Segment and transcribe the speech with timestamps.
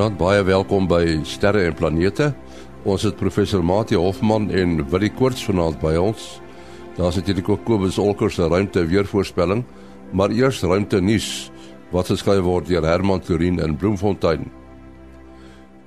[0.00, 2.30] Goeienaand, baie welkom by Sterre en Planete.
[2.88, 6.38] Ons het professor Mati Hofman en Willie Koorts vanaand by ons.
[6.96, 9.60] Daar's natuurlik ook Kobus Olkers se ruimte weervoorspelling,
[10.16, 11.50] maar eers ruimte nuus
[11.92, 14.48] wat geskryf word deur Herman Turin in Bloemfontein.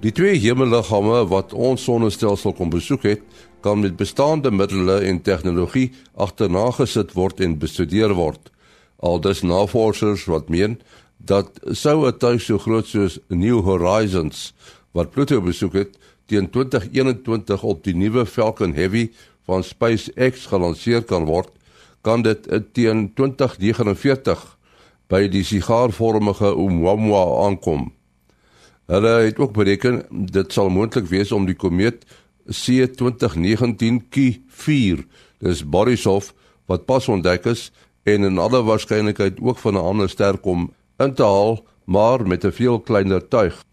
[0.06, 3.26] Die twee hemelliggame wat ons sonnestelsel kom besoek het,
[3.66, 8.54] kan met bestaande middele en tegnologie agterna gesit word en bestudeer word.
[9.02, 10.78] Aldus navorsers wat meen
[11.26, 14.54] dat sou 'n tuig so groot soos New Horizons
[14.92, 19.12] wat Pluto besoek het teen 2021 op die nuwe Falcon Heavy
[19.46, 21.50] van SpaceX gelanseer kan word,
[22.02, 24.58] kan dit teen 2049
[25.08, 27.94] by die sigaarvormige Oumuamua aankom.
[28.86, 32.06] Hulle het ook bereken dit sal moontlik wees om die komeet
[32.52, 34.98] C2019Q4,
[35.40, 36.34] dis Borisov
[36.66, 37.72] wat pas ontdek is
[38.04, 40.74] en in alle waarskynlikheid ook van 'n ander ster kom
[41.04, 43.64] in te haal, maar met 'n veel kleiner tuig.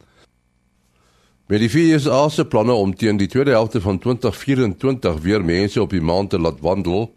[1.46, 5.90] Met die VSA se planne om teen die tweede helfte van 2024 weer mense op
[5.90, 7.14] die maan te laat wandel,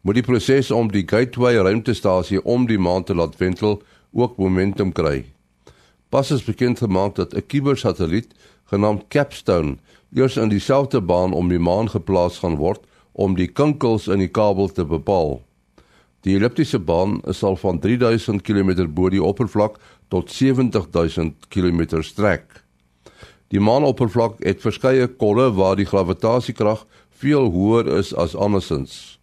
[0.00, 4.92] moet die proses om die Gateway ruimtestasie om die maan te laat wendel ook momentum
[4.92, 5.24] kry.
[6.08, 9.76] Pas is bekend gemaak dat 'n kubersatelliet genaamd Capstone
[10.14, 12.80] eers in dieselfde baan om die maan geplaas gaan word
[13.12, 15.42] om die kinkels in die kabel te bepaal.
[16.28, 19.78] Die elliptiese baan sal van 3000 km bo die oppervlak
[20.12, 22.58] tot 70000 km strek.
[23.48, 26.82] Die maanoppervlak het verskeie kolle waar die gravitasiekrag
[27.22, 29.16] veel hoër is as andersins.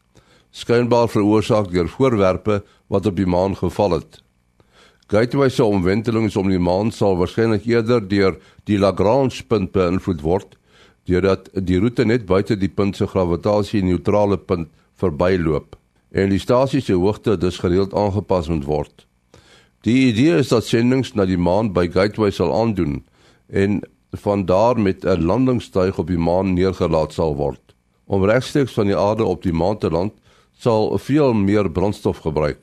[0.49, 4.19] Skynbaar veroorsaak deur voorwerpe wat op die maan geval het.
[5.13, 10.57] Gateway se omwentelings om die maan sal waarskynlik eerder deur die Lagrange punt beïnvloed word,
[11.05, 15.77] deurdat die roete net buite die punt se gravitasie-neutrale punt verbyloop
[16.15, 19.03] en die stasie se hoogte dus gereeld aangepas moet word.
[19.83, 23.01] Die idee is dat sendinge na die maan by Gateway sal aandoen
[23.51, 23.81] en
[24.15, 27.75] van daar met 'n landingstuig op die maan neergelaat sal word.
[28.05, 30.13] Om regstreeks van die aarde op die maan te land,
[30.57, 32.59] sal veel meer brandstof gebruik.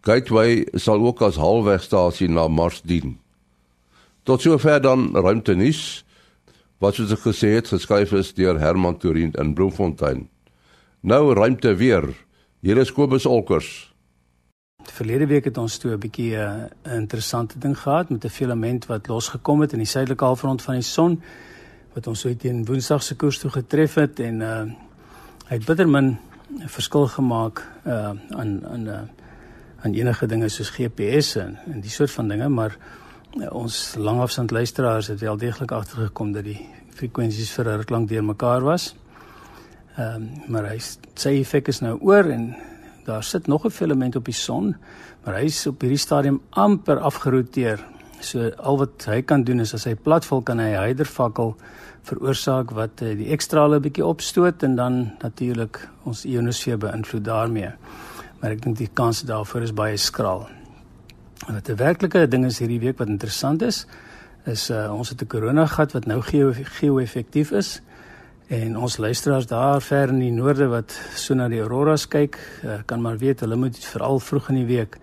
[0.00, 3.18] Gateway sal ook as halfwegstasie na Mars dien.
[4.22, 6.04] Tot sover dan ruimtenis
[6.78, 10.28] wat soos ek gesê het geskryf is deur Herman Turin in Bloemfontein.
[11.00, 12.25] Nou ruimte weer.
[12.60, 13.92] Hier is Kobus Olkers.
[14.88, 18.28] Verlede week het ons toe 'n bietjie eh, 'n uh, interessante ding gehad met 'n
[18.28, 21.22] filament wat losgekom het in die suidelike halfrond van die son
[21.94, 24.64] wat ons uit teen Woensdag se koers toe getref het en uh
[25.48, 26.18] hy het bitter min
[26.66, 29.00] verskil gemaak uh aan aan uh
[29.82, 32.76] aan enige dinge soos GPS en en die soort van dinge maar
[33.36, 38.08] uh, ons langafstand luisteraars het wel deeglik agtergekom dat die frekwensies vir 'n ruk lank
[38.08, 38.94] deurmekaar was.
[39.96, 40.78] Ehm um, maar hy
[41.16, 42.50] sê effek is nou oor en
[43.06, 44.76] daar sit nog 'n filament op die son,
[45.24, 47.80] maar hy is op hierdie stadium amper afgeroteer.
[48.20, 51.56] So al wat hy kan doen is as hy platval kan hy hydervakkel
[52.02, 57.70] veroorsaak wat uh, die ekstrale bietjie opstoot en dan natuurlik ons ionosfeer beïnvloed daarmee.
[58.40, 60.48] Maar ek dink die kans daarvoor is baie skraal.
[61.46, 63.86] Wat 'n werklike ding is hierdie week wat interessant is,
[64.44, 67.80] is uh, ons het 'n korona gat wat nou geo-effektief is.
[68.46, 72.76] En ons luisteraars daar ver in die noorde wat so na die auroras kyk, uh,
[72.86, 75.00] kan maar weet hulle moet veral vroeg in die week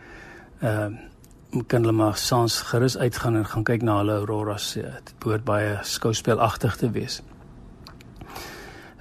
[0.64, 0.88] uh
[1.68, 4.72] kan hulle maar saans gerus uitgaan en gaan kyk na hulle auroras.
[4.74, 7.20] Ja, dit behoort baie skouspelagtig te wees.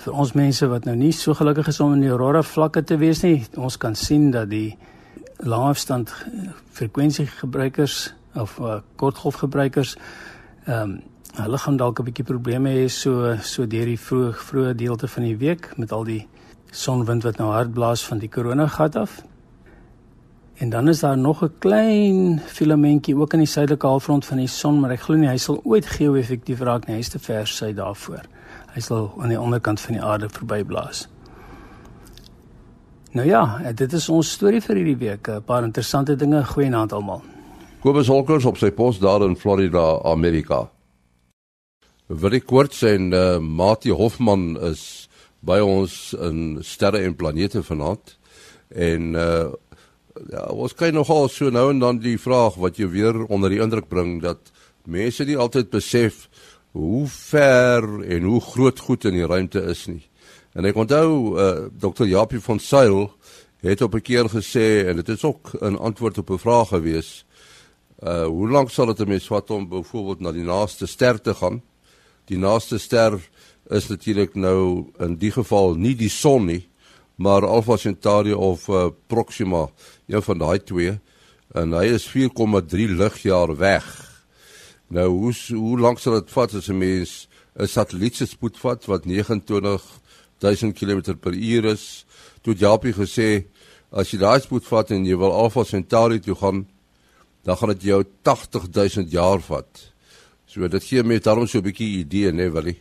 [0.04, 2.98] Vir ons mense wat nou nie so gelukkig is om in die aurora vlakke te
[3.00, 4.76] wees nie, ons kan sien dat die
[5.41, 6.12] langafstand
[6.76, 9.97] frekwensie-gebruikers of uh, kortgolfgebruikers
[10.66, 11.00] ehm um,
[11.41, 15.22] hulle gaan dalk 'n bietjie probleme hê so so deur die vroeg vroeë deelte van
[15.22, 16.28] die week met al die
[16.70, 19.22] sonwind wat nou hard blaas van die koronagat af.
[20.56, 24.47] En dan is daar nog 'n klein filamentjie ook in die suidelike halfrond van die
[24.47, 26.97] son, maar ek glo nie hy sal ooit geo-effektief raak nie.
[26.97, 28.22] Hy's te ver sy daarvoor.
[28.75, 31.08] Hy sal aan die onderkant van die aarde verbyblaas.
[33.12, 35.29] Nou ja, dit is ons storie vir hierdie week.
[35.29, 36.44] 'n Paar interessante dinge.
[36.44, 37.23] Goeienaand almal.
[37.81, 40.69] Kobus Holkers op sy pos daar in Florida, Amerika.
[42.06, 45.08] Willie Koorts en uh, Mati Hofman is
[45.46, 48.16] by ons in sterre en planete vanaand.
[48.75, 49.52] En uh
[50.28, 53.62] ja, ons kry nogal so nou en dan die vraag wat jy weer onder die
[53.64, 54.50] indruk bring dat
[54.84, 56.26] mense nie altyd besef
[56.76, 60.02] hoe ver en hoe groot goed in die ruimte is nie.
[60.52, 61.48] En ek onthou uh
[61.81, 62.05] Dr.
[62.10, 63.08] Japie van Sail
[63.64, 67.25] het op 'n keer gesê en dit is ook 'n antwoord op 'n vraag gewees.
[68.05, 71.34] Uh hoe lank sal dit 'n mens vat om byvoorbeeld na die naaste ster te
[71.34, 71.62] gaan?
[72.32, 73.19] Die naaste ster
[73.69, 76.62] is natuurlik nou in die geval nie die son nie,
[77.20, 79.67] maar Alpha Centauri of uh, Proxima,
[80.08, 80.94] een van daai twee
[81.52, 83.84] en hy is 4,3 ligjaar weg.
[84.88, 87.29] Nou hoe hoe lank sal dit vat as 'n mens
[87.61, 92.06] 'n satelliet se spoed vat wat 29000 km/h is?
[92.40, 93.44] Toe Japie gesê
[93.93, 96.67] as jy daai spoed vat en jy wil Alpha Centauri toe gaan,
[97.44, 99.92] dan gaan dit jou 80000 jaar vat.
[100.52, 102.78] So dit gee my daarom so 'n bietjie idee, né, nee, Willie?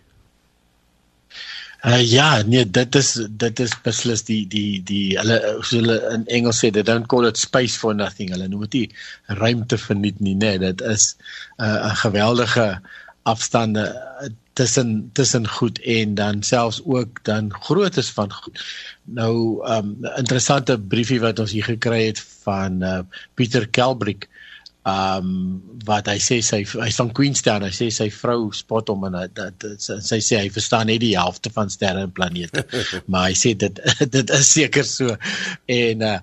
[1.81, 5.38] Uh, ja, nee, dit is dit is beslis die die die hulle
[5.69, 8.29] hulle in Engels sê they don't call it space for nothing.
[8.29, 8.94] Hulle noem dit
[9.39, 11.15] ruimte verniet nie, nee, dit is
[11.57, 12.68] uh, 'n uh, geweldige
[13.23, 13.85] afstande
[14.53, 18.62] tussen tussen goed en dan selfs ook dan grootes van goed.
[19.03, 23.00] Nou, 'n um, interessante briefie wat ons hier gekry het van uh,
[23.33, 24.29] Pieter Kelbrick
[24.89, 29.18] um wat hy sê sy hy's van Queenstown hy sê sy vrou spot hom en
[29.38, 32.66] dat sy sê hy verstaan net die helfte van sterre en planete.
[33.12, 33.81] Maar hy sê dit
[34.16, 35.18] dit is seker so.
[35.69, 36.18] En uh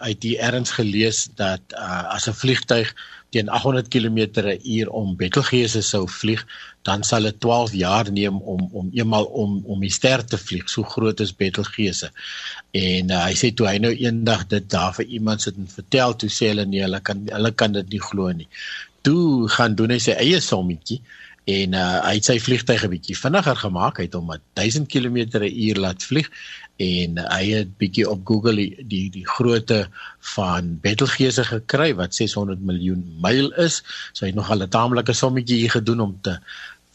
[0.00, 2.90] uit die erns gelees dat uh as 'n vliegtyg
[3.34, 6.42] teen 800 km/h om Betelgeuse sou vlieg,
[6.86, 10.68] dan sal dit 12 jaar neem om om eenmal om om die ster te vlieg.
[10.70, 12.10] So groot is Betelgeuse.
[12.76, 16.16] En uh, hy sê toe hy nou eendag dit daar vir iemand sit en vertel,
[16.16, 18.48] toe sê hulle nee, hulle kan hulle kan dit nie glo nie.
[19.06, 21.00] Toe gaan doen hy sy eie sommetjie
[21.50, 23.98] en uh, hy het sy vliegtuig 'n bietjie vinniger gemaak.
[23.98, 26.28] Hy het hom 1000 km/h laat vlieg
[26.80, 29.82] en hy het bietjie op Google die die, die grootte
[30.34, 33.82] van Betelgeuse gekry wat 600 miljoen myl is.
[34.12, 36.38] So hy het nog al 'n taamlike sommetjie hier gedoen om te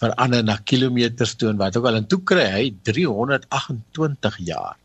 [0.01, 4.75] verander na kilometers toe en wat ook al en toe kry hy 328 jaar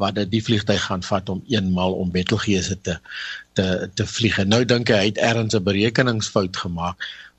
[0.00, 2.98] wat dit die vliegtyg gaan vat om eenmal om Betelgeuse te
[3.52, 4.38] te te vlieg.
[4.38, 6.96] En nou dink hy hy het ergens 'n berekeningsfout gemaak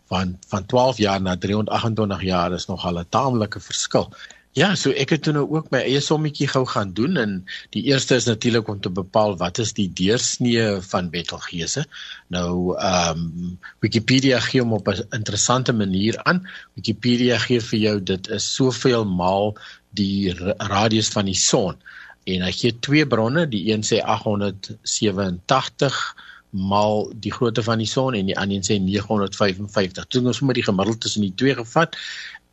[0.10, 4.14] van van 12 jaar na 328 jaar is nog al 'n taamlike verskil.
[4.56, 7.32] Ja, so ek het toe nou ook my eie sommetjie gou gaan doen en
[7.76, 11.84] die eerste is natuurlik om te bepaal wat is die deursnee van Betelgeuse.
[12.32, 16.48] Nou ehm um, Wikipedia gee hom op 'n interessante manier aan.
[16.80, 19.58] Wikipedia gee vir jou dit is soveel maal
[19.92, 20.32] die
[20.72, 21.76] radius van die son
[22.24, 26.16] en hy gee twee bronne, die een sê 887
[26.56, 30.08] maal die grootte van die son en die ander sê 955.
[30.08, 31.98] Toe ons sommer die gemiddeld tussen die twee gevat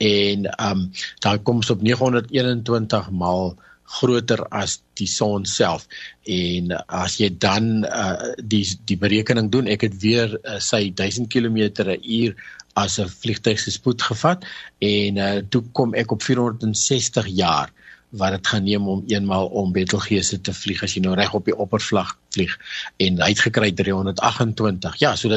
[0.03, 0.89] en ehm um,
[1.25, 3.55] daar kom ons op 921 maal
[3.93, 5.87] groter as die son self.
[6.25, 11.29] En as jy dan uh, die die berekening doen ek het weer uh, sy 1000
[11.33, 12.33] km/h
[12.75, 14.47] as 'n vliegtuig se spoed gevat
[14.81, 17.69] en uh, toe kom ek op 460 jaar
[18.17, 21.45] wat dit gaan neem om eenmal om Betelgeuse te vlieg as jy nou reg op
[21.49, 22.57] die oppervlak vlieg.
[22.97, 25.29] En hy het gekry 328 ja so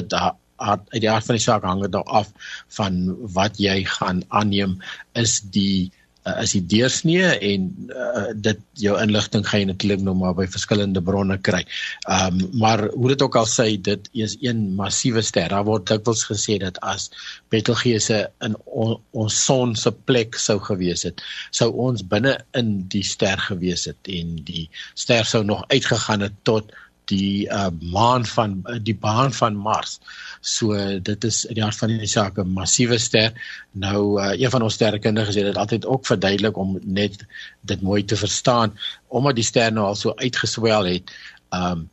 [0.59, 2.31] dit uit die aard van die saak hang dit nou af
[2.77, 3.03] van
[3.35, 4.79] wat jy gaan aanneem
[5.13, 5.91] is die
[6.25, 10.47] uh, is die deursnee en uh, dit jou inligting gaan jy natuurlik nou maar by
[10.51, 11.61] verskillende bronne kry.
[12.09, 15.49] Ehm um, maar hoe dit ook al sê dit is een massiewe ster.
[15.53, 17.09] Daar word dikwels gesê dat as
[17.53, 21.21] Betelgeuse in on, ons son se plek sou gewees het,
[21.51, 26.35] sou ons binne in die ster gewees het en die ster sou nog uitgegaan het
[26.43, 26.73] tot
[27.11, 29.99] die uh, maan van uh, die baan van Mars.
[30.41, 33.33] So dit is in die hart van die saak 'n massiewe ster.
[33.71, 37.25] Nou uh, een van ons sterrekundiges het dit altyd ook verduidelik om net
[37.61, 41.11] dit mooi te verstaan omdat die ster nou al so uitgeswel het.
[41.49, 41.89] Um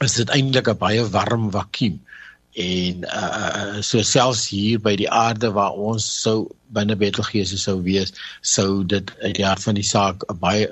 [0.00, 2.00] is dit eintlik 'n baie warm vakuum
[2.60, 6.38] en uh so selfs hier by die aarde waar ons sou
[6.76, 8.12] binne Betelgeuse sou wees
[8.54, 10.68] sou dit uit die hart van die saak baie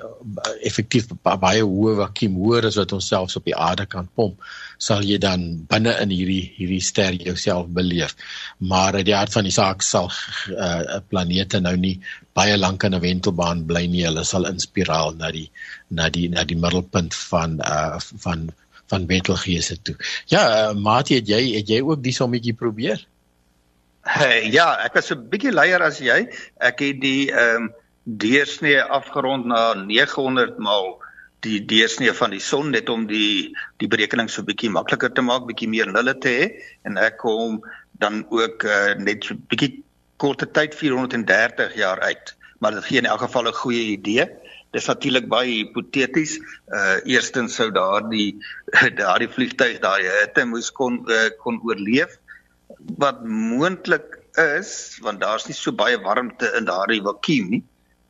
[0.69, 4.39] effektief baie hoë vakuum hoër as wat ons selfs op die aarde kan pomp
[4.79, 8.15] sal jy dan binne in hierdie hierdie ster jouself beleef.
[8.71, 10.07] Maar uit die hart van die saak sal
[10.55, 11.97] uh, planete nou nie
[12.37, 15.49] baie lank in 'n wentelbaan bly nie hulle sal in spiraal na die
[15.89, 18.49] na die na die middelpunt van uh van
[18.89, 19.95] van Betelgeuse toe.
[20.25, 23.05] Ja, uh, Mati, het jy het jy ook die sommetjie probeer?
[24.09, 26.25] Hey, ja, ek was 'n bietjie leier as jy.
[26.57, 27.69] Ek het die ehm um,
[28.03, 30.97] deursnee afgerond na 900 maal
[31.45, 35.45] die deursnee van die son net om die die berekening so bietjie makliker te maak,
[35.47, 36.47] bietjie meer nulle te hê
[36.89, 37.61] en ek kom
[38.01, 39.83] dan ook uh, net so bietjie
[40.19, 42.35] korte tyd 430 jaar uit.
[42.59, 44.27] Maar dit gee in elk geval 'n goeie idee.
[44.75, 46.37] Dis natuurlik baie hipoteties.
[46.69, 48.37] Uh eerstens sou daardie
[49.01, 52.17] daardie vliegtuig daai hitte moes kon uh, kon oorleef
[53.01, 57.63] wat moontlik is want daar's nie so baie warmte in daardie vakuum nie.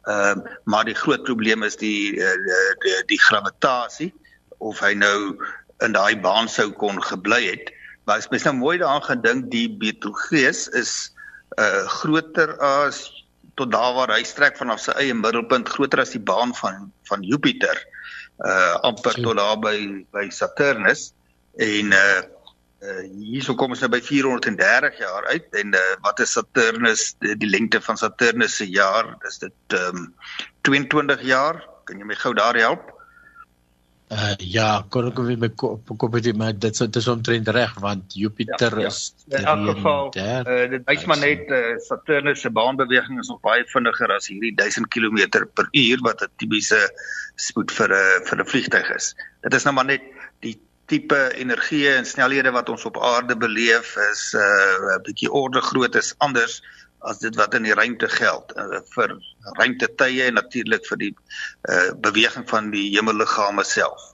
[0.08, 2.36] Ehm uh, maar die groot probleem is die uh,
[2.84, 4.12] die die gravitasie
[4.60, 5.38] of hy nou
[5.86, 7.72] in daai baan sou kon gebly het.
[8.04, 10.94] Maar as mens nou mooi daaraan gedink die Betelgeuse is
[11.56, 13.08] uh groter as
[13.60, 17.24] tot daar waar hy strek vanaf sy eie middelpunt groter as die baan van van
[17.28, 17.78] Jupiter
[18.48, 19.78] uh amper tot daar by
[20.16, 21.10] by Saturnus
[21.60, 22.20] en uh
[22.80, 27.34] Uh hierso kom ons nou by 430 jaar uit en uh, wat is Saturnus die,
[27.36, 29.18] die lengte van Saturnus se jaar?
[29.28, 30.06] Is dit ehm um,
[30.64, 31.60] 22 jaar?
[31.84, 32.88] Kan jy my gou daar help?
[34.10, 37.76] Uh, ja, kon ek weer met kop dit maar dit is dit is omtrent reg
[37.84, 38.90] want Jupiter ja, ja.
[38.90, 43.38] is in elk geval uh, dit wys maar net uh, Saturnus se baanbeweging is nog
[43.46, 46.82] baie vinniger as hierdie 1000 km per uur wat 'n tipiese
[47.38, 49.14] spoed vir 'n vir 'n vliegtyg is.
[49.46, 50.10] Dit is nou maar net
[50.42, 50.58] die
[50.90, 55.96] tipe energie en snelhede wat ons op aarde beleef is 'n uh, bietjie orde groot
[55.96, 56.64] is anders
[57.00, 59.16] as dit wat in die ruimte geld uh, vir
[59.60, 64.12] ruimtetye en natuurlik vir die uh, beweging van die hemelliggame self.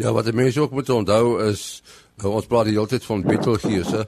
[0.00, 1.82] Ja, wat die mense ook moet onthou is
[2.20, 4.06] uh, ons praat die hele tyd van Betelgeuse.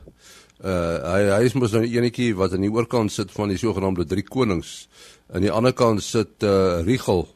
[0.62, 4.06] Uh hy hy is mos nou enetjie wat aan die oorkant sit van die sogenaamde
[4.06, 4.86] drie konings.
[5.32, 7.26] Aan die ander kant sit uh Rigel.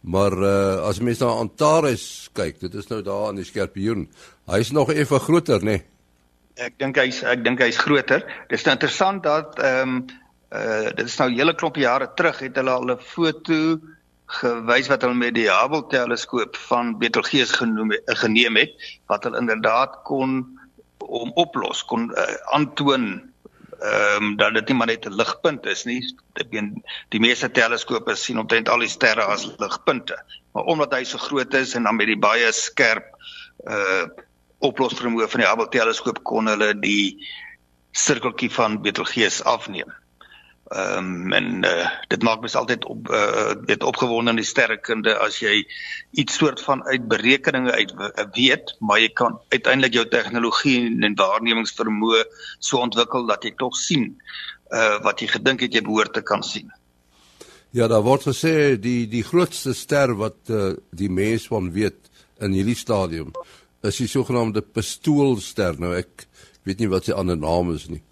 [0.00, 4.06] Maar uh as mens na Antares kyk, dit is nou daar aan die Skorpioen.
[4.48, 5.76] Hy's nog effe groter, né?
[5.76, 5.93] Nee?
[6.54, 8.22] Ek dink hy's ek dink hy's groter.
[8.48, 10.06] Dit is nou interessant dat ehm um,
[10.54, 13.80] uh dit is nou 'n hele klomp jare terug het hulle al 'n foto
[14.38, 17.90] gewys wat hulle met die Hubble teleskoop van Betelgeuse genoem
[18.22, 18.72] geneem het
[19.10, 20.58] wat hulle inderdaad kon
[20.98, 23.06] om oplos kon uh, aantoon
[23.80, 26.02] ehm um, dat dit nie maar net 'n ligpunt is nie.
[26.34, 30.16] Ek meen die meeste teleskope sien omtrent al die sterre as ligpunte.
[30.52, 33.10] Maar omdat hy so groot is en dan met die baie skerp
[33.66, 34.06] uh
[34.58, 37.18] oplosvermoë van die Hubble teleskoop kon hulle die
[37.94, 39.92] sirkeltjie van Betelgeuse afneem.
[40.72, 45.12] Ehm um, en uh, dit maak my altyd op uh, dit opgewonde in die sterrekunde
[45.20, 45.58] as jy
[46.16, 47.92] iets soort van uit berekeninge uit
[48.32, 52.22] weet, maar jy kan uiteindelik jou tegnologie en waarnemingsvermoë
[52.58, 54.14] so ontwikkel dat jy tog sien
[54.72, 56.72] uh, wat jy gedink het jy behoort te kan sien.
[57.74, 62.08] Ja, daar word gesê die die grootste ster wat uh, die mens van weet
[62.40, 63.34] in hierdie stadium
[63.84, 65.78] is die sogenaamde pistoolster.
[65.78, 66.26] Nou ek
[66.64, 68.02] weet nie wat sy ander naam is nie.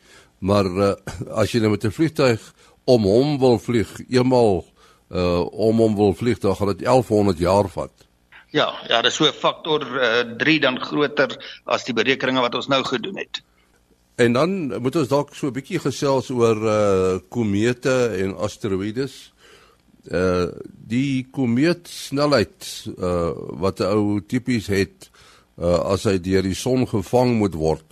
[0.42, 0.92] Maar uh,
[1.38, 2.40] as jy nou met 'n vliegtuig
[2.84, 4.64] om hom wil vlieg, eenmal
[5.12, 7.92] uh om hom wil vlieg, dan gaan dit 1100 jaar vat.
[8.52, 12.40] Ja, ja, dit is so 'n faktor uh, eh, 3 dan groter as die berekeninge
[12.40, 13.42] wat ons nou gedoen het.
[14.16, 19.32] En dan moet ons dalk so 'n bietjie gesels oor uh komete en asteroïdes.
[20.10, 25.10] Uh die komeet snelheid uh wat 'n ou tipies het
[25.62, 27.86] uh, as hy deur die son gevang moet word.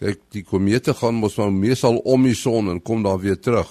[0.00, 3.70] Kyk, die komete gaan mos maar meestal om die son en kom dan weer terug.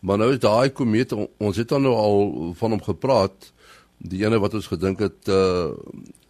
[0.00, 2.20] Maar nou is daai komete ons het dan nou al
[2.56, 3.50] van hom gepraat,
[4.00, 5.72] die ene wat ons gedink het uh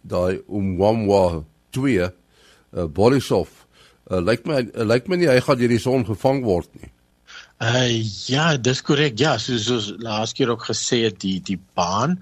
[0.01, 1.43] daai Oumuamua
[1.77, 3.51] 2 uh Borisov
[4.09, 6.89] uh, lyk my uh, lyk my nie hy gaan deur die son gevang word nie.
[7.61, 9.19] Uh ja, dis korrek.
[9.21, 12.17] Ja, soos soos laas keer ook gesê het die die baan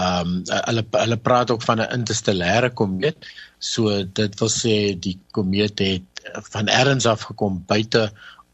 [0.00, 3.26] ehm um, hulle hulle praat ook van 'n interstellêre komeet.
[3.60, 8.08] So dit wil sê die komeet het van ergens af gekom buite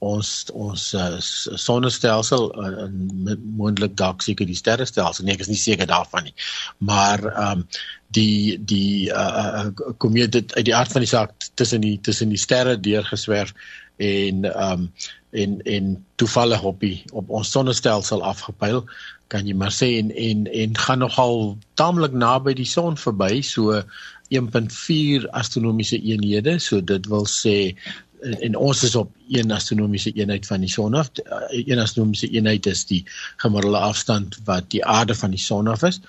[0.04, 1.16] ons ons uh,
[1.56, 5.24] sonnestelsel uh, en moontlik dalk seker die sterrestelsel.
[5.24, 6.36] Nee, ek is nie seker daarvan nie.
[6.78, 7.68] Maar ehm um,
[8.14, 9.66] die die uh,
[9.98, 13.54] komeet het uit die aard van die saak tussen die tussen die sterre deurgeswerf
[13.96, 14.90] en ehm um,
[15.36, 18.84] en en toevallig op die op ons sonnestelsel afgepyl
[19.32, 23.82] kan jy maar sê en en en gaan nogal taamlik naby die son verby so
[24.30, 27.76] 1.4 astronomiese eenhede so dit wil sê
[28.20, 31.10] en ons is op een astronomiese eenheid van die son af.
[31.48, 33.04] Een astronomiese eenheid is die
[33.36, 36.00] gemiddelde afstand wat die aarde van die son af is.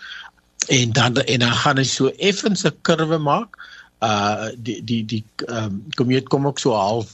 [0.68, 3.58] En dan en dan gaan hy so effens 'n kurwe maak.
[4.00, 7.14] Uh die die die um, komeet kom ook so half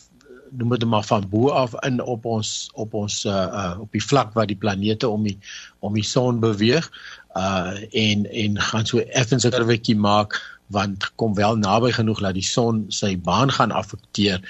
[0.52, 4.04] noem dit maar van bo af in op ons op ons uh, uh op die
[4.04, 5.38] vlak waar die planete om die
[5.80, 6.92] om die son beweeg.
[7.36, 10.42] Uh en en gaan so effens 'n kurwetjie maak
[10.74, 14.42] want kom wel naby genoeg dat die son sy baan gaan affekteer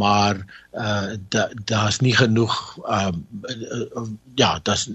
[0.00, 0.42] maar
[0.74, 2.54] uh daar's da nie genoeg
[2.98, 4.06] um uh,
[4.40, 4.88] ja das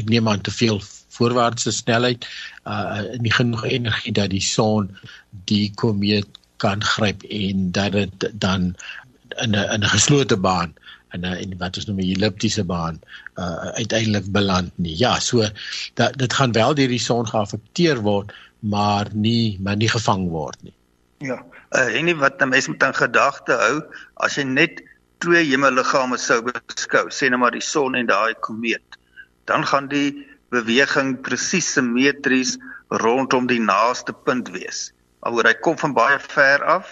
[0.00, 0.80] ek neem aan te veel
[1.16, 2.26] voorwaartse snelheid
[2.66, 4.90] uh nie genoeg energie dat die son
[5.50, 8.74] die komeet kan gryp en dat dit dan
[9.42, 10.74] in 'n in 'n geslote baan
[11.14, 13.00] in 'n en wat ons noem 'n elliptiese baan
[13.42, 14.96] uh uiteindelik beland nie.
[14.98, 15.48] Ja, so
[15.94, 20.62] dat dit gaan wel deur die son geaffekteer word, maar nie maar nie gevang word
[20.62, 20.74] nie.
[21.18, 21.42] Ja.
[21.74, 23.76] Uh en nie wat mense moet in gedagte hou
[24.22, 24.82] as jy net
[25.22, 28.98] twee hemelliggame sou beskou, sê net maar die son en daai komeet,
[29.46, 32.56] dan gaan die beweging presies simmetries
[33.02, 34.90] rondom die naaste punt wees.
[35.22, 36.90] Alhoewel hy kom van baie ver af,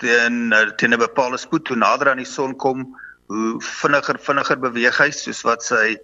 [0.00, 2.86] teen eh, teen 'n bepaalde spoed toe nader aan die son kom,
[3.32, 5.98] hoe vinniger vinniger beweeg hy soos wat sy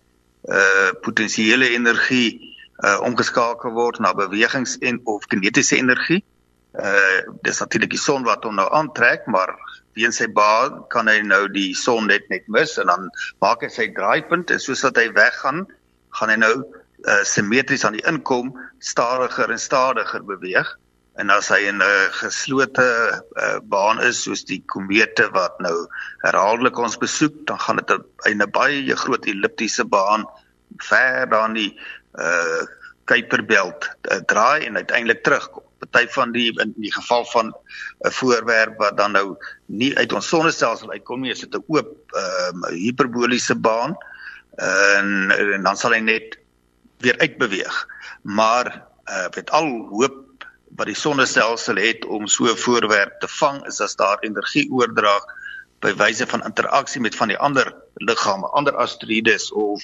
[0.46, 6.22] uh potensiële energie uh omgeskakel word na bewegings en of kinetiese energie.
[6.76, 9.54] Uh dis natuurlik die son wat hom nou aantrek, maar
[9.96, 13.08] weens sy baan kan hy nou die son net net mis en dan
[13.40, 15.64] maak hy sy draaipunt en soos wat hy weggaan,
[16.18, 20.68] gaan hy nou uh, simmetries aan die inkom stadiger en stadiger beweeg.
[21.16, 25.88] En as hy in 'n geslote uh, baan is soos die komete wat nou
[26.26, 27.96] herhaaldelik ons besoek, dan gaan dit
[28.28, 30.28] in 'n baie groot elliptiese baan
[30.84, 31.72] ver dan die
[32.18, 32.66] uh
[33.06, 35.62] Kuiperbelt uh, draai en uiteindelik terugkom.
[35.78, 37.54] Party van die in die geval van
[38.02, 41.94] 'n voorwerp wat dan nou nie uit ons sonnestelsel uitkom nie, is dit 'n oop
[42.12, 43.96] ehm uh, hiperboliese baan
[44.56, 46.38] en, en dan sal hy net
[46.98, 47.86] weer uitbeweeg.
[48.22, 50.46] Maar uh met al hoop
[50.76, 55.24] wat die sonnestelsel het om so 'n voorwerp te vang, is as daar energie oordrag
[55.84, 57.68] by wyse van interaksie met van die ander
[58.04, 59.82] liggame, ander asteroïdes of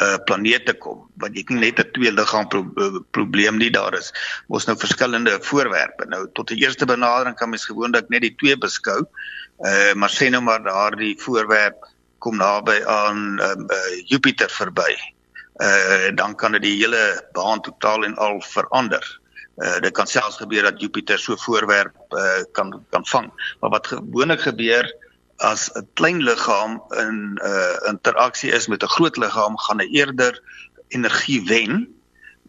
[0.00, 1.04] uh planete kom.
[1.20, 4.12] Want jy kan net 'n twee liggaam pro uh, probleem nie daar is.
[4.48, 6.06] Ons nou verskillende voorwerpe.
[6.08, 9.04] Nou tot die eerste benadering kan mens gewoonlik net die twee beskou.
[9.64, 11.84] Uh maar sê nou maar daardie voorwerp
[12.18, 14.96] kom naby aan uh, uh Jupiter verby.
[15.60, 19.04] Uh dan kan dit die hele baan totaal en al verander.
[19.56, 23.32] Uh dit kan selfs gebeur dat Jupiter so voorwerp uh kan kan vang.
[23.60, 25.04] Maar wat gewoonlik gebeur
[25.38, 29.88] as 'n klein liggaam in 'n uh, interaksie is met 'n groot liggaam, gaan hy
[29.90, 30.40] eerder
[30.88, 31.96] energie wen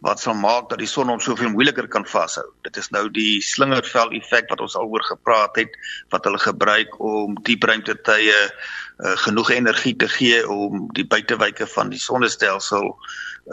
[0.05, 2.45] wat sal maak dat die son hom soveel moeiliker kan vashou.
[2.61, 5.73] Dit is nou die slingervel effek wat ons al oor gepraat het
[6.13, 11.89] wat hulle gebruik om diep ruimtetye uh, genoeg energie te gee om die buitewyke van
[11.89, 12.93] die sonnestelsel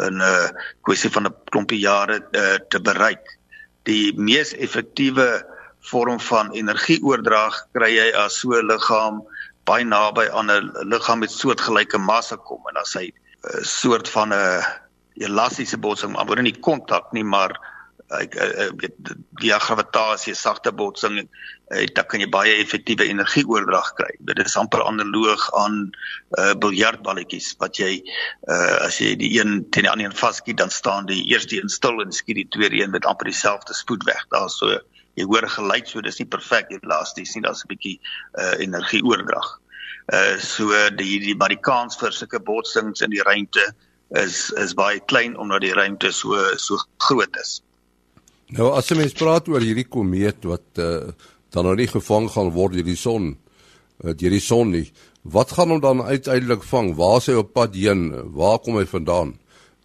[0.05, 0.50] in 'n uh,
[0.83, 3.38] kwessie van 'n klompie jare uh, te bereik.
[3.85, 5.54] Die mees effektiewe
[5.91, 9.23] vorm van energieoordrag kry jy as so 'n liggaam
[9.64, 14.33] baie naby aan 'n liggaam met soortgelyke massa kom en as hy 'n soort van
[14.33, 14.64] 'n
[15.14, 17.55] elastiese botsing, maar word nie kontak nie, maar
[18.14, 18.35] ek
[18.79, 21.23] weet die gravitasie, sagte botsing,
[21.70, 24.11] dan kan jy baie effektiewe energieoordrag kry.
[24.29, 25.79] Dit is amper analoog aan
[26.38, 27.97] uh, biljartballetjies wat jy
[28.51, 31.73] uh, as jy die een teen die ander een vaskiet, dan staan die eerste een
[31.73, 34.27] stil en skiet die tweede een met amper dieselfde spoed weg.
[34.35, 34.79] Daar's so
[35.18, 37.98] jy hoor geluid so dis nie perfek elasties nie daar's 'n bietjie
[38.38, 39.61] uh, energie oordrag.
[40.12, 43.72] Uh so die die maar die kans vir sulke botsings in die ruimte
[44.11, 47.62] is is baie klein omdat die ruimte so so groot is.
[48.48, 51.12] Nou as jy mens praat oor hierdie komeet wat uh,
[51.50, 53.37] dan nou nie gevang gaan word deur die son
[54.05, 54.92] uh, deur die son nie.
[55.22, 56.94] Wat gaan hom dan uiteindelik vang?
[56.98, 58.11] Waar is hy op pad heen?
[58.37, 59.38] Waar kom hy vandaan?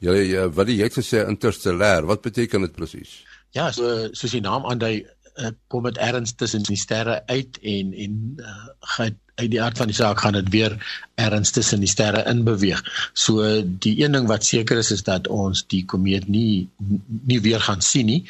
[0.03, 2.05] Jy wat jy het gesê interstellar.
[2.07, 3.21] Wat beteken dit presies?
[3.55, 5.01] Ja, so soos die naam aandui,
[5.39, 9.91] uh, kom dit ergens tussen die sterre uit en en uh, uit die aard van
[9.91, 10.78] die saak gaan dit weer
[11.19, 12.82] ergens tussen die sterre in beweeg.
[13.13, 16.69] So die een ding wat seker is is dat ons die komeet nie
[17.28, 18.23] nie weer gaan sien nie.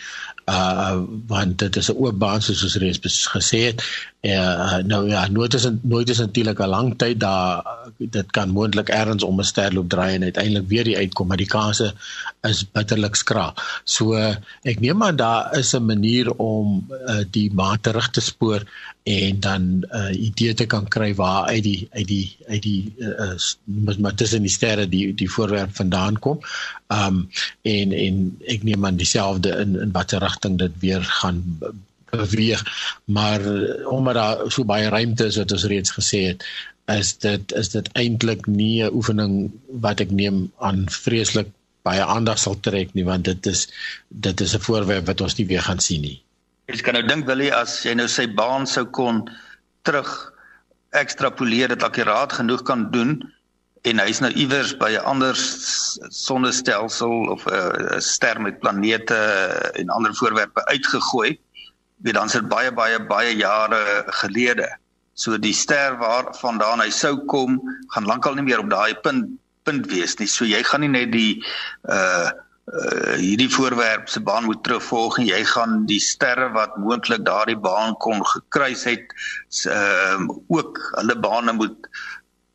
[0.50, 3.84] Uh want dit is 'n oop baan soos ons reeds gesê het.
[4.22, 7.64] Uh nou ja, nooit is nooit is natuurlik 'n lang tyd daar
[7.98, 11.38] dit kan moontlik ergens om 'n ster loop draai en uiteindelik weer die uitkom, maar
[11.38, 11.94] die kanse
[12.42, 13.54] is bitterlik skraal.
[13.84, 14.14] So
[14.64, 18.66] ek neem aan daar is 'n manier om uh, die maan terug te spoor
[19.04, 22.94] en dan 'n uh, idee te kan kry waar uit die uit die uit die
[22.98, 26.42] uh, maar tussen die sterre die die voorwerp vandaan kom.
[26.88, 27.30] Um
[27.62, 31.44] en en ek neem aan dieselfde in in watter rigting dit weer gaan
[32.10, 32.64] beweeg.
[33.06, 33.42] Maar
[33.86, 36.46] omdat daar so baie ruimte is wat ons reeds gesê het,
[36.90, 39.52] is dit is dit eintlik nie 'n oefening
[39.86, 41.48] wat ek neem aan vreeslik
[41.82, 43.68] baie aandag sal trek nie want dit is
[44.10, 46.22] dit is 'n voorwerp wat ons nie weer gaan sien nie.
[46.66, 49.30] Jy kan nou dink Willie as jy nou sy baan sou kon
[49.82, 50.34] terug
[50.98, 53.20] ekstrapoleer dit akkuraat genoeg kan doen
[53.88, 55.36] en hy's nou iewers by 'n ander
[56.10, 59.20] sonnestelsel of 'n ster met planete
[59.80, 61.40] en ander voorwerpe uitgegooi.
[62.04, 64.68] Wie dan sit baie baie baie jare gelede.
[65.14, 69.88] So die ster waarvandaan hy sou kom, gaan lankal nie meer op daai punt punt
[69.92, 70.28] wees nie.
[70.28, 71.44] So jy gaan nie net die
[71.84, 72.32] uh
[72.74, 77.58] uh, hierdie voorwerp se baan moet terugvolg en jy gaan die sterre wat moontlik daardie
[77.58, 79.14] baan kon gekruis het
[79.66, 81.90] ehm uh, ook hulle bane moet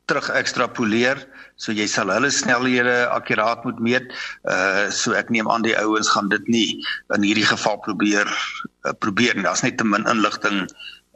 [0.05, 1.23] terug ekstrapoleer
[1.57, 4.11] so jy sal hulle snelhede akkuraat moet meet.
[4.43, 6.69] Uh so ek neem aan die ouens gaan dit nie
[7.15, 9.47] in hierdie geval probeer uh, probeer nie.
[9.47, 10.67] Daar's net te min inligting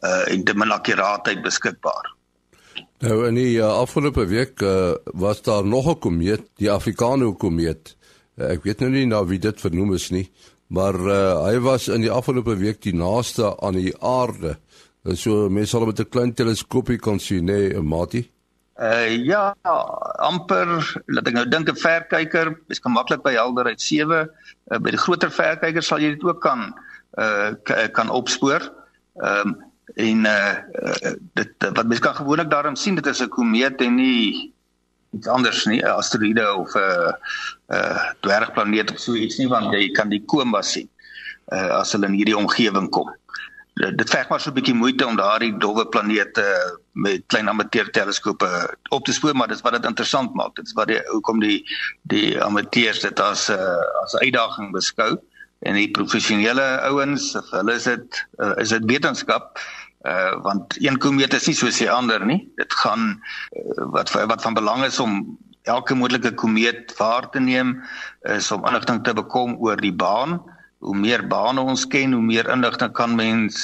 [0.06, 2.14] uh en te min akkuraatheid beskikbaar.
[3.02, 7.94] Nou in die uh, afgelope week uh, was daar nog 'n komeet, die Afrikaner komeet
[7.94, 7.97] Uh,
[8.38, 10.26] ek weet nou nie na wie dit vernoem is nie,
[10.68, 14.56] maar uh, hy was in die afgelope week die naaste aan die aarde.
[15.04, 18.28] Uh, so mense sal met 'n klein teleskoopie kan sien, nê, nee, Mati?
[18.78, 19.56] Uh ja,
[20.22, 20.68] amper,
[21.06, 24.28] laat ek nou dink 'n verkyker, is kan maklik by helderheid 7.
[24.70, 26.74] Uh, by die groter verkyker sal jy dit ook kan
[27.18, 27.54] uh
[27.92, 28.62] kan opspoor.
[29.18, 33.28] Ehm um, En uh, uh dit wat mens kan gewoonlik daarom sien dit is 'n
[33.28, 34.54] komeet en nie
[35.10, 37.12] iets anders nie, 'n asteroïde of 'n uh,
[37.68, 40.88] uh dwergplaneet of so iets nie want jy kan die koma sien
[41.52, 43.10] uh as hulle in hierdie omgewing kom.
[43.78, 46.44] Dit verg maar so 'n bietjie moeite om daardie dowwe planete
[46.92, 48.48] met klein amateur teleskope
[48.88, 50.54] op te spoor, maar dis wat dit interessant maak.
[50.56, 51.62] Dit is wat die hoekom die
[52.02, 55.18] die amateurs dit as 'n uh, as 'n uitdaging beskou
[55.60, 59.58] en die professionele ouens, hulle is dit uh, is dit wetenskap
[60.06, 62.50] uh want een komeet is nie soos die ander nie.
[62.56, 67.76] Dit gaan uh, wat wat van belang is om elke moontlike komeet waar te neem
[68.36, 70.38] is om inligting te bekom oor die baan.
[70.84, 73.62] Hoe meer bane ons ken, hoe meer inligting kan mens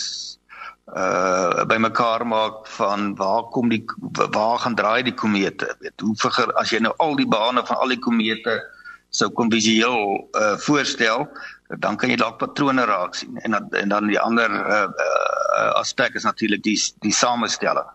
[0.93, 3.85] uh bymekaar maak van waar kom die
[4.37, 7.81] waar gaan draai die komete weet hoe vir as jy nou al die bane van
[7.81, 8.59] al die komete
[9.09, 11.25] sou kon visueel uh vorstel
[11.81, 15.73] dan kan jy dalk patrone raak sien en dan en dan die ander uh, uh
[15.81, 17.89] aspek is natuurlik die die samestelling.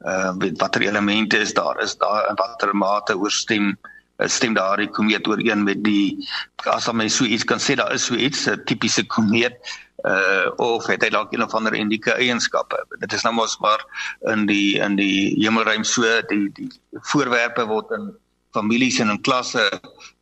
[0.00, 3.78] Uh weet watter elemente is daar is daar in watter mate oorstem
[4.18, 8.04] stem daardie komeet ooreen met die as dan mens so iets kan sê daar is
[8.04, 9.56] so iets 'n tipiese komeet
[10.04, 12.76] uh of het hy dalk een of ander unieke eienskappe.
[13.00, 13.84] Dit is nou mos maar
[14.32, 18.12] in die in die hemelruim so die die voorwerpe word in
[18.52, 19.64] families en in klasse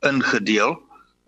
[0.00, 0.78] ingedeel.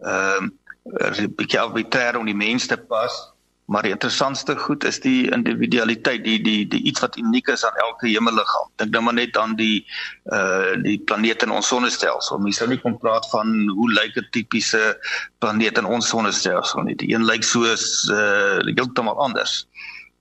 [0.01, 0.51] Ehm
[0.85, 3.34] uh, 'n bietjie arbitrêr om die mens te pas,
[3.65, 7.77] maar die interessantste goed is die individualiteit, die die die iets wat uniek is aan
[7.87, 8.69] elke hemelliggaam.
[8.77, 9.87] Dink nou maar net aan die
[10.33, 12.43] uh die planete in ons sonnestelsel.
[12.45, 14.99] Mens sou nie kon praat van hoe lyk 'n tipiese
[15.39, 16.97] planeet in ons sonnestelsel nie.
[16.97, 19.65] Die een lyk soos uh heeltemal anders.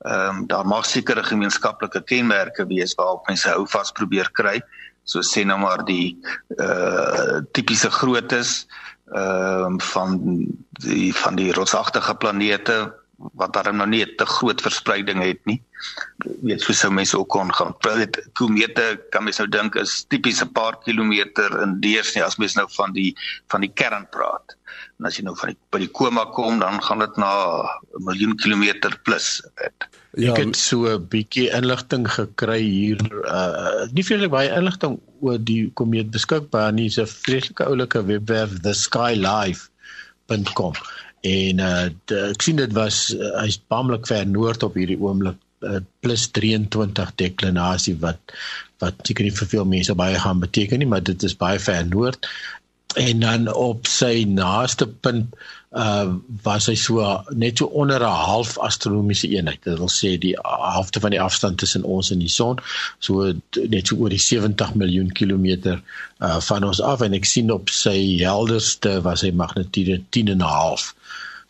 [0.04, 4.62] Ehm um, daar mag sekere gemeenskaplike kenmerke wees waarop mense hou vas probeer kry.
[5.04, 6.16] So sê nou maar die
[6.58, 8.68] uh tipiese groottes
[9.12, 10.20] ehm uh, van
[10.72, 15.62] die van die rotsagtige planete wat daarom nou nie te groot verspreiding het nie.
[16.42, 17.76] Weet so sou mense ook kon gaan.
[18.00, 22.56] Dit komete kan mens nou dink is tipies 'n paar kilometer in deursnee as mens
[22.56, 23.16] nou van die
[23.48, 24.58] van die kern praat.
[25.00, 28.04] En as jy nou van die by die koma kom, dan gaan dit na 'n
[28.04, 29.42] miljoen kilometer plus.
[29.56, 29.88] Weet.
[30.14, 32.98] Ja, ek het so 'n bietjie inligting gekry hier.
[33.26, 36.88] Uh nie veel baie inligting oor die komeet beskikbaar nie.
[36.88, 40.74] Dis 'n vreeslike oulike webwerf theskylive.com.
[41.24, 45.40] En uh de, ek sien dit was uh, hy's baamlik ver noord op hierdie oomblik
[45.64, 48.36] uh, plus 23 deklinasie wat
[48.84, 51.86] wat seker nie vir veel mense baie gaan beteken nie, maar dit is baie ver
[51.88, 52.28] noord.
[53.00, 55.38] En dan op sy naaste punt
[55.74, 56.12] uh
[56.46, 59.64] was hy so net so onder 'n half astronomiese eenheid.
[59.64, 62.60] Dit wil sê die helfte van die afstand tussen ons en die son,
[63.00, 65.82] so net so oor die 70 miljoen kilometer
[66.20, 70.44] uh van ons af en ek sien op sy helderste was hy magnitude 10 en
[70.44, 70.94] 'n half.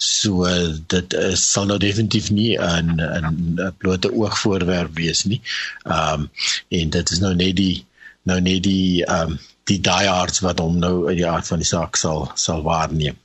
[0.04, 0.44] So
[0.92, 5.42] dit is sal nou definitief nie 'n 'n blote oog voorwerp wees nie.
[5.86, 6.30] Um
[6.70, 7.86] en dit is nou net die
[8.24, 11.96] nou net die um die diehards wat hom nou uit die aard van die saak
[11.96, 13.16] sal sal waarneem.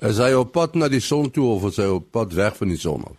[0.00, 2.68] Is hy op pad na die son toe of is hy op pad weg van
[2.68, 3.16] die son af?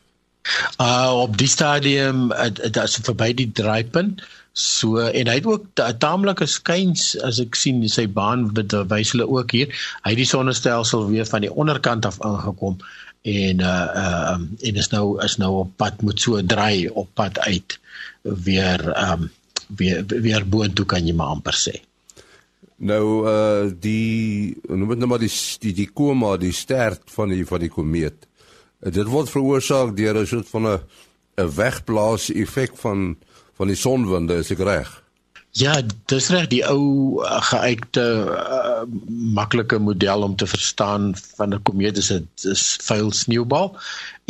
[0.77, 2.29] Uh op die stadium
[2.61, 4.21] dit is verby die draaipunt.
[4.59, 8.49] So en hy het ook 'n taamlike skuins as ek sien sy baan
[8.91, 9.67] wys hulle ook hier.
[10.03, 12.77] Hy het die sonnestelsel weer van die onderkant af ingekom
[13.21, 17.39] en uh uh en is nou is nou op pad moet so draai op pad
[17.39, 17.79] uit
[18.23, 18.79] weer
[19.11, 19.31] um
[19.67, 21.79] weer weer boontoe kan jy maar amper sê.
[22.75, 27.45] Nou uh die noem dit nou maar die die die koma die stert van die
[27.45, 28.27] van die komeet.
[28.79, 30.79] Dit word veroorsaak deur 'n soort van 'n
[31.37, 33.15] 'n wegblaas effek van
[33.59, 34.91] van die sonwinde, is ek reg?
[35.57, 41.63] Ja, dis reg die ou uh, geuite uh, maklike model om te verstaan van 'n
[41.65, 42.11] komeet is
[42.45, 43.73] is vuil sneeubal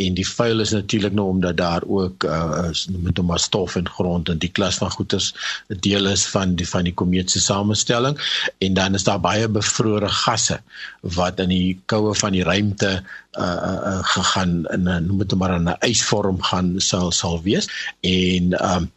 [0.00, 2.70] en die vuil is natuurlik nou omdat daar ook uh,
[3.04, 5.34] met hom as stof en grond en die klas van goeters
[5.68, 8.16] 'n deel is van die van die komeet se samestelling
[8.58, 10.60] en dan is daar baie bevrore gasse
[11.00, 13.02] wat in die koue van die ruimte
[13.38, 17.68] uh, uh, gegaan in 'n noem dit maar 'n ysvorm gaan sal sal wees
[18.00, 18.90] en um,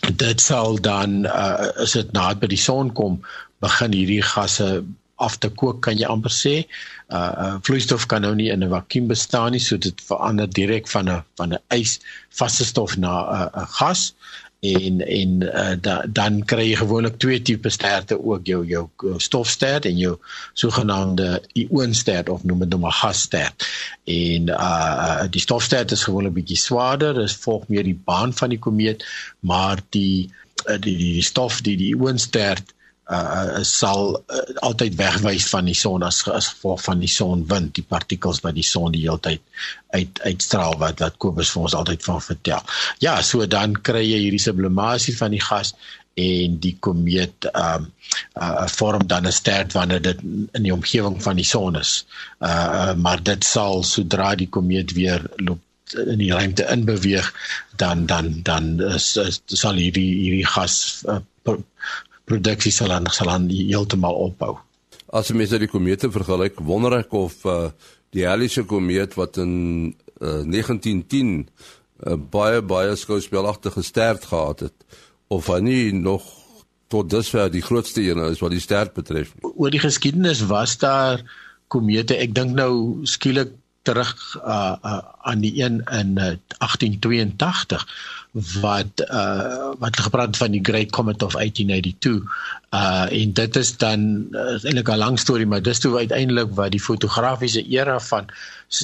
[0.00, 3.20] dit sal dan uh, as dit nader by die son kom
[3.64, 4.84] begin hierdie gasse
[5.22, 6.54] af te kook kan jy amper sê.
[7.12, 10.88] Uh, uh vloeistof kan nou nie in 'n vakuum bestaan nie so dit verander direk
[10.88, 14.14] van 'n van 'n ys vaste stof na 'n uh, uh, gas
[14.64, 18.46] en en uh, da, dan kry jy gewoonlik twee tipe sterte ook.
[18.48, 18.84] Jou jou
[19.20, 20.14] stofstert en jou
[20.52, 23.66] sogenaamde ionstert of noem dit nou maar gasstert.
[24.04, 28.58] En uh die stofstert is gewoonlik bietjie swaarder dit volg meer die baan van die
[28.58, 29.04] komeet
[29.40, 30.30] maar die
[30.66, 36.02] uh, die die stof die die ionstert uh sal uh, altyd wegwys van die son
[36.06, 39.42] as as gevolg van die sonwind, die partikels wat die son die hele tyd
[39.92, 42.64] uit uitstraal wat wat Kobus vir ons altyd van vertel.
[43.04, 45.74] Ja, so dan kry jy hierdie sublimasie van die gas
[46.14, 47.90] en die komeet um
[48.40, 52.06] uh vorm dan 'n ster wanneer dit in die omgewing van die son is.
[52.40, 55.60] Uh maar dit sal sodra die komeet weer loop
[55.92, 57.32] in die ruimte inbeweeg
[57.76, 61.20] dan dan dan is, is sal hierdie hierdie gas uh,
[62.28, 64.56] produksie sal dan sal dan heeltemal ophou.
[65.14, 67.68] As jy met die komete vergelyk, wonder ek of uh,
[68.14, 71.46] die Halleyse komeet wat in uh, 1910 'n
[72.06, 74.74] uh, baie baie skouspelagtige stert gehad het
[75.28, 76.24] of hy nie nog
[76.88, 79.34] tot dusver die grootste een is wat die stert betref.
[79.42, 81.22] Oor die geskiedenis was daar
[81.68, 87.84] komete, ek dink nou skielik terug uh, uh, aan die een in uh, 1882
[88.34, 92.22] wat uh wat gepraat van die Great Comet of 1882
[92.74, 96.70] uh en dit is dan uh, eintlik 'n lang storie maar dis toe uiteindelik wat
[96.70, 98.26] die fotografiese era van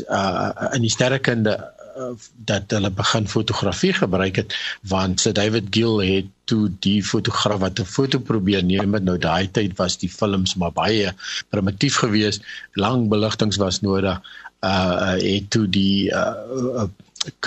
[0.07, 1.57] uh in die sterrekunde
[1.99, 2.15] uh,
[2.47, 4.55] dat hulle begin fotografie gebruik het
[4.87, 9.19] want Sir David Gill het toe die fotograaf wat 'n foto probeer neem met nou
[9.19, 11.15] daai tyd was die films maar baie
[11.49, 14.23] primitief geweest lang beligtings was nodig
[14.63, 16.35] uh het toe die uh,
[16.87, 16.89] uh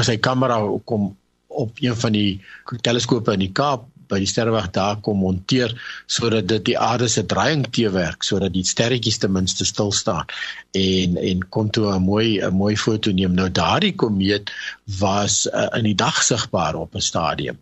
[0.01, 1.15] sy kamera kom
[1.53, 2.41] op een van die
[2.81, 5.73] teleskope in die Kaap by die sterrewag daar kom monteer
[6.11, 10.29] sodat dit die aarde se draaiing teewerk sodat die sterretjies ten minste stil staan.
[10.77, 13.33] En en kom toe 'n mooi 'n mooi foto neem.
[13.33, 14.51] Nou daardie komeet
[14.99, 17.57] was uh, in die dag sigbaar op 'n stadium.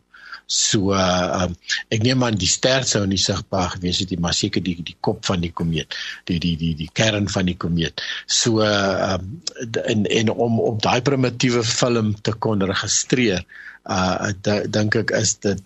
[0.52, 1.48] So uh,
[1.88, 4.98] ek neem aan die ster sou nie sigbaar gewees het nie maar seker die die
[5.00, 5.96] kop van die komeet
[6.28, 8.02] die die die die kern van die komeet.
[8.28, 9.18] So uh,
[9.86, 13.46] en en om op daai primitiewe film te kon registreer
[13.89, 14.30] uh
[14.70, 15.60] dink ek is dit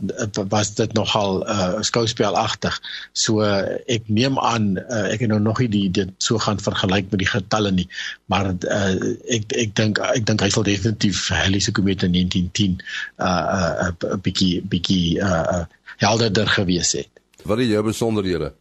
[0.51, 2.79] was dit nogal uh skouspelagtig.
[3.13, 6.59] So uh, ek neem aan uh, ek het nou nog nie die dit so gaan
[6.59, 7.87] vergelyk met die getalle nie,
[8.31, 8.95] maar uh
[9.27, 12.79] ek ek dink ek dink hy sal definitief Halley se komeet in 1910
[13.19, 15.65] uh 'n uh, bietjie bietjie uh
[15.99, 17.09] helderder gewees het.
[17.43, 18.53] Wat is jou besonderhede?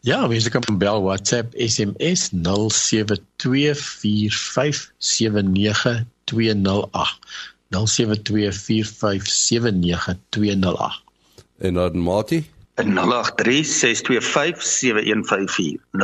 [0.00, 2.40] Ja, wie se kan bel WhatsApp SMS 0724579208.
[7.70, 7.78] 0724579208.
[11.58, 12.50] En dan Mati?
[12.74, 12.82] 0836257154.
[15.92, 15.96] 0836257154.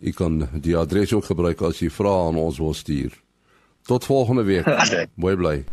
[0.00, 3.22] Ek kan die adres ook gebruik as jy vra aan ons wil stuur.
[3.82, 4.66] Tot volgende week.
[5.14, 5.64] Mooi bly.